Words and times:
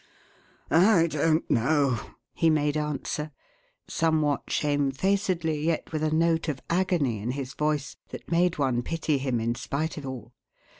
"I 0.71 1.05
don't 1.05 1.47
know," 1.47 1.99
he 2.33 2.49
made 2.49 2.75
answer, 2.75 3.29
somewhat 3.87 4.45
shamefacedly 4.49 5.63
yet 5.63 5.91
with 5.91 6.01
a 6.01 6.09
note 6.09 6.47
of 6.49 6.59
agony 6.71 7.19
in 7.19 7.29
his 7.33 7.53
voice 7.53 7.97
that 8.09 8.31
made 8.31 8.57
one 8.57 8.81
pity 8.81 9.19
him 9.19 9.39
in 9.39 9.53
spite 9.53 9.97
of 9.97 10.07
all. 10.07 10.33